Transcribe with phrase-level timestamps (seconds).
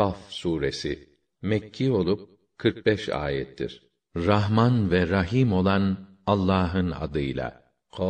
[0.00, 1.08] Kaf suresi
[1.42, 3.90] Mekki olup 45 ayettir.
[4.16, 7.72] Rahman ve Rahim olan Allah'ın adıyla.
[7.96, 8.04] Kaf.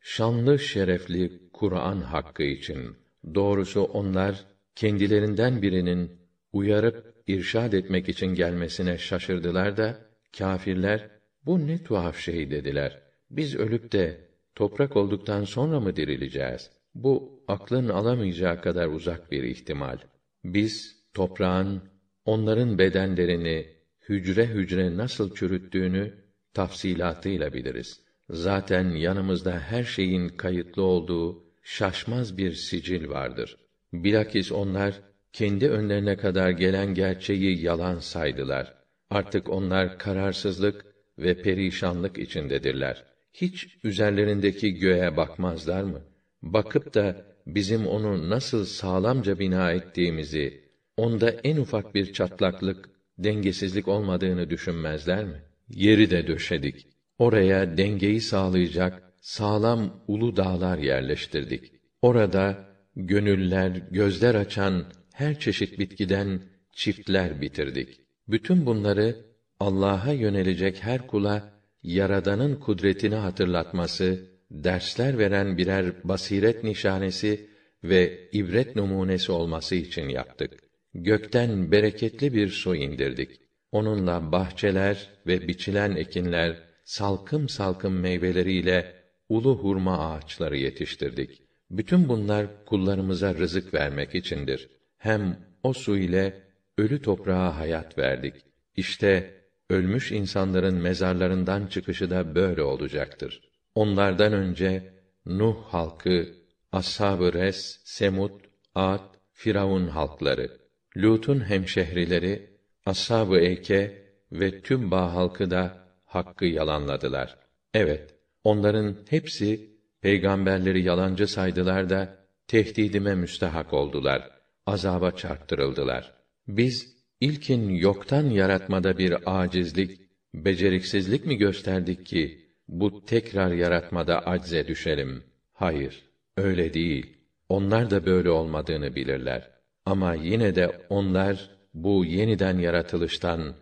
[0.00, 2.96] Şanlı şerefli Kur'an hakkı için.
[3.34, 4.44] Doğrusu onlar
[4.74, 6.20] kendilerinden birinin
[6.52, 9.98] uyarıp irşad etmek için gelmesine şaşırdılar da
[10.38, 11.10] kâfirler
[11.46, 13.02] bu ne tuhaf şey dediler.
[13.30, 16.79] Biz ölüp de toprak olduktan sonra mı dirileceğiz?
[16.94, 19.98] Bu aklın alamayacağı kadar uzak bir ihtimal.
[20.44, 21.82] Biz toprağın
[22.24, 23.66] onların bedenlerini
[24.08, 26.14] hücre hücre nasıl çürüttüğünü
[26.54, 28.00] tafsilatıyla biliriz.
[28.30, 33.56] Zaten yanımızda her şeyin kayıtlı olduğu şaşmaz bir sicil vardır.
[33.92, 35.00] Bilakis onlar
[35.32, 38.74] kendi önlerine kadar gelen gerçeği yalan saydılar.
[39.10, 40.86] Artık onlar kararsızlık
[41.18, 43.04] ve perişanlık içindedirler.
[43.32, 46.00] Hiç üzerlerindeki göğe bakmazlar mı?
[46.42, 50.64] Bakıp da bizim onu nasıl sağlamca bina ettiğimizi,
[50.96, 55.42] onda en ufak bir çatlaklık, dengesizlik olmadığını düşünmezler mi?
[55.68, 56.86] Yeri de döşedik.
[57.18, 61.72] Oraya dengeyi sağlayacak sağlam ulu dağlar yerleştirdik.
[62.02, 66.42] Orada gönüller, gözler açan her çeşit bitkiden
[66.72, 68.00] çiftler bitirdik.
[68.28, 69.16] Bütün bunları
[69.60, 77.50] Allah'a yönelecek her kula yaradanın kudretini hatırlatması, dersler veren birer basiret nişanesi
[77.84, 80.52] ve ibret numunesi olması için yaptık.
[80.94, 83.40] Gökten bereketli bir su indirdik.
[83.72, 88.94] Onunla bahçeler ve biçilen ekinler salkım salkım meyveleriyle
[89.28, 91.42] ulu hurma ağaçları yetiştirdik.
[91.70, 94.68] Bütün bunlar kullarımıza rızık vermek içindir.
[94.96, 96.42] Hem o su ile
[96.78, 98.34] ölü toprağa hayat verdik.
[98.76, 99.34] İşte
[99.70, 103.49] ölmüş insanların mezarlarından çıkışı da böyle olacaktır.
[103.74, 104.94] Onlardan önce
[105.26, 106.34] Nuh halkı,
[106.72, 108.40] Ashab-ı Res, Semud,
[108.74, 110.58] Ad, Firavun halkları,
[110.96, 112.50] Lut'un hemşehrileri,
[112.86, 117.38] Ashab-ı Eyke ve Tübba halkı da hakkı yalanladılar.
[117.74, 118.14] Evet,
[118.44, 119.70] onların hepsi
[120.00, 122.16] peygamberleri yalancı saydılar da
[122.46, 124.30] tehdidime müstehak oldular.
[124.66, 126.14] Azaba çarptırıldılar.
[126.48, 130.00] Biz ilkin yoktan yaratmada bir acizlik,
[130.34, 135.22] beceriksizlik mi gösterdik ki bu tekrar yaratmada acze düşelim?
[135.52, 136.02] Hayır,
[136.36, 137.16] öyle değil.
[137.48, 139.50] Onlar da böyle olmadığını bilirler.
[139.86, 143.54] Ama yine de onlar bu yeniden yaratılıştan,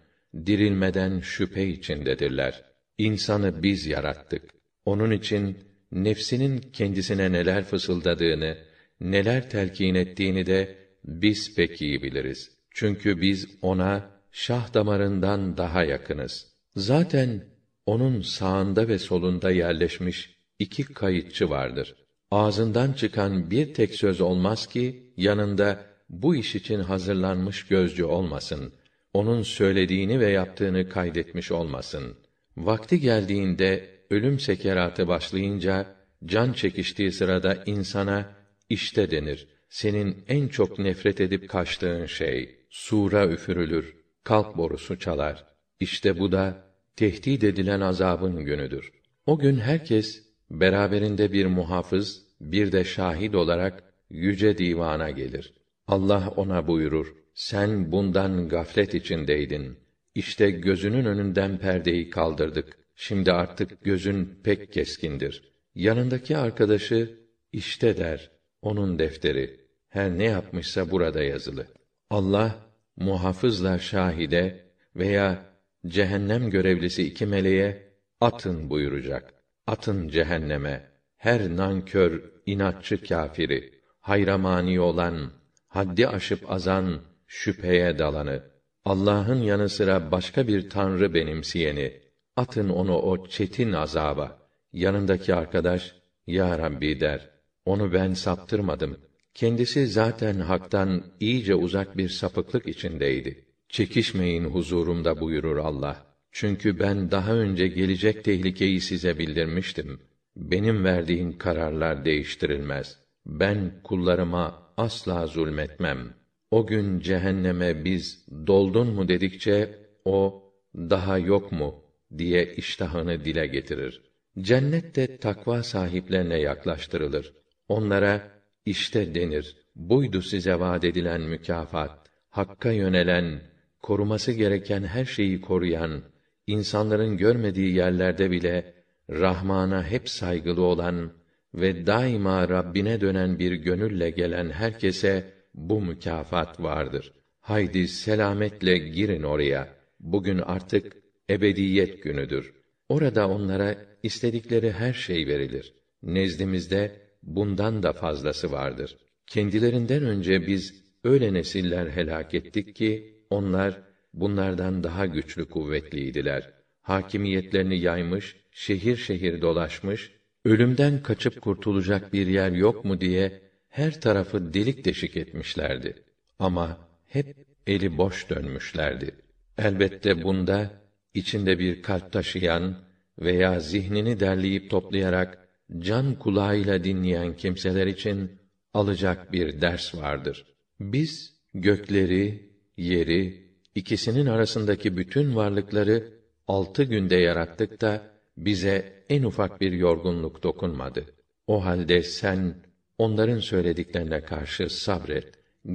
[0.46, 2.64] dirilmeden şüphe içindedirler.
[2.98, 4.42] İnsanı biz yarattık.
[4.84, 5.58] Onun için
[5.92, 8.58] nefsinin kendisine neler fısıldadığını,
[9.00, 12.50] neler telkin ettiğini de biz pek iyi biliriz.
[12.70, 16.46] Çünkü biz ona şah damarından daha yakınız.
[16.76, 17.44] Zaten
[17.88, 21.94] onun sağında ve solunda yerleşmiş iki kayıtçı vardır.
[22.30, 28.72] Ağzından çıkan bir tek söz olmaz ki yanında bu iş için hazırlanmış gözcü olmasın.
[29.14, 32.16] Onun söylediğini ve yaptığını kaydetmiş olmasın.
[32.56, 35.86] Vakti geldiğinde ölüm sekeratı başlayınca
[36.24, 38.34] can çekiştiği sırada insana
[38.68, 39.48] işte denir.
[39.68, 45.44] Senin en çok nefret edip kaçtığın şey sura üfürülür, kalp borusu çalar.
[45.80, 46.67] İşte bu da
[46.98, 48.92] tehdit edilen azabın günüdür.
[49.26, 55.54] O gün herkes beraberinde bir muhafız, bir de şahit olarak yüce divana gelir.
[55.86, 59.78] Allah ona buyurur: Sen bundan gaflet içindeydin.
[60.14, 62.78] İşte gözünün önünden perdeyi kaldırdık.
[62.96, 65.52] Şimdi artık gözün pek keskindir.
[65.74, 67.18] Yanındaki arkadaşı
[67.52, 68.30] işte der.
[68.62, 69.60] Onun defteri.
[69.88, 71.66] Her ne yapmışsa burada yazılı.
[72.10, 72.56] Allah
[72.96, 74.64] muhafızla şahide
[74.96, 75.48] veya
[75.86, 79.34] cehennem görevlisi iki meleğe atın buyuracak.
[79.66, 85.32] Atın cehenneme her nankör, inatçı kâfiri, hayramani olan,
[85.68, 88.42] haddi aşıp azan, şüpheye dalanı,
[88.84, 92.00] Allah'ın yanı sıra başka bir tanrı benimseyeni,
[92.36, 94.38] atın onu o çetin azaba.
[94.72, 95.94] Yanındaki arkadaş,
[96.26, 97.30] Ya Rabbi der,
[97.64, 98.98] onu ben saptırmadım.
[99.34, 103.47] Kendisi zaten haktan iyice uzak bir sapıklık içindeydi.
[103.68, 106.06] Çekişmeyin huzurumda buyurur Allah.
[106.32, 110.00] Çünkü ben daha önce gelecek tehlikeyi size bildirmiştim.
[110.36, 112.98] Benim verdiğim kararlar değiştirilmez.
[113.26, 116.14] Ben kullarıma asla zulmetmem.
[116.50, 120.44] O gün cehenneme biz doldun mu dedikçe o
[120.74, 121.84] daha yok mu
[122.18, 124.02] diye iştahını dile getirir.
[124.40, 127.32] Cennet de takva sahiplerine yaklaştırılır.
[127.68, 128.30] Onlara
[128.66, 129.56] işte denir.
[129.76, 132.10] Buydu size vaad edilen mükafat.
[132.30, 133.42] Hakka yönelen,
[133.82, 136.02] koruması gereken her şeyi koruyan,
[136.46, 138.74] insanların görmediği yerlerde bile
[139.10, 141.12] Rahman'a hep saygılı olan
[141.54, 147.12] ve daima Rabbine dönen bir gönülle gelen herkese bu mükafat vardır.
[147.40, 149.68] Haydi selametle girin oraya.
[150.00, 150.96] Bugün artık
[151.30, 152.52] ebediyet günüdür.
[152.88, 155.74] Orada onlara istedikleri her şey verilir.
[156.02, 158.96] Nezdimizde bundan da fazlası vardır.
[159.26, 163.82] Kendilerinden önce biz öyle nesiller helak ettik ki onlar
[164.14, 166.50] bunlardan daha güçlü kuvvetliydiler.
[166.82, 170.12] Hakimiyetlerini yaymış, şehir şehir dolaşmış,
[170.44, 175.94] ölümden kaçıp kurtulacak bir yer yok mu diye her tarafı delik deşik etmişlerdi.
[176.38, 177.36] Ama hep
[177.66, 179.14] eli boş dönmüşlerdi.
[179.58, 180.70] Elbette bunda
[181.14, 182.76] içinde bir kalp taşıyan
[183.18, 185.48] veya zihnini derleyip toplayarak
[185.78, 188.38] can kulağıyla dinleyen kimseler için
[188.74, 190.46] alacak bir ders vardır.
[190.80, 192.47] Biz gökleri,
[192.78, 196.12] yeri, ikisinin arasındaki bütün varlıkları
[196.48, 198.02] altı günde yarattık da
[198.36, 201.04] bize en ufak bir yorgunluk dokunmadı.
[201.46, 202.54] O halde sen
[202.98, 205.26] onların söylediklerine karşı sabret.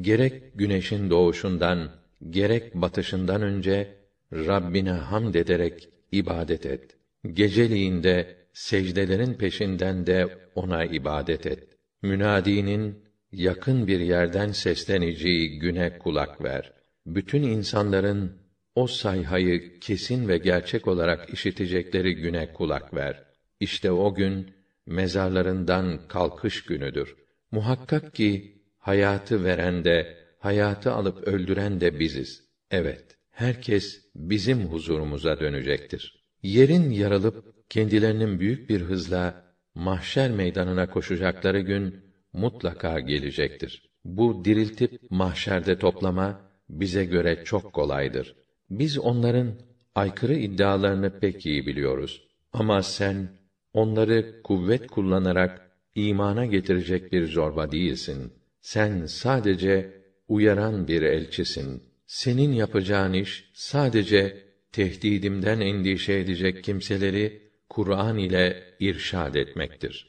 [0.01, 1.91] Gerek güneşin doğuşundan,
[2.29, 3.95] gerek batışından önce
[4.33, 6.97] Rabbine hamd ederek ibadet et.
[7.33, 11.63] Geceliğinde secdelerin peşinden de ona ibadet et.
[12.01, 16.73] Münadinin yakın bir yerden sesleneceği güne kulak ver.
[17.05, 18.37] Bütün insanların
[18.75, 23.23] o sayhayı kesin ve gerçek olarak işitecekleri güne kulak ver.
[23.59, 24.53] İşte o gün
[24.85, 27.15] mezarlarından kalkış günüdür.
[27.51, 32.43] Muhakkak ki hayatı veren de, hayatı alıp öldüren de biziz.
[32.71, 36.23] Evet, herkes bizim huzurumuza dönecektir.
[36.43, 39.43] Yerin yarılıp kendilerinin büyük bir hızla
[39.75, 42.03] mahşer meydanına koşacakları gün
[42.33, 43.89] mutlaka gelecektir.
[44.05, 48.35] Bu diriltip mahşerde toplama bize göre çok kolaydır.
[48.69, 49.55] Biz onların
[49.95, 52.21] aykırı iddialarını pek iyi biliyoruz.
[52.53, 53.29] Ama sen
[53.73, 55.51] onları kuvvet kullanarak
[55.95, 58.33] imana getirecek bir zorba değilsin.
[58.61, 61.83] Sen sadece uyaran bir elçisin.
[62.05, 69.95] Senin yapacağın iş sadece tehdidimden endişe edecek kimseleri Kur'an ile irşad etmektir.